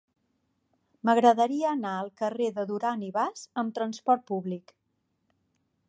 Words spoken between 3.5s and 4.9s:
amb trasport públic.